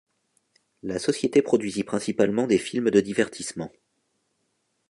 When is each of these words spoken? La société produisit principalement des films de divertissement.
La 0.81 0.97
société 0.97 1.43
produisit 1.43 1.83
principalement 1.83 2.47
des 2.47 2.57
films 2.57 2.89
de 2.89 3.01
divertissement. 3.01 3.71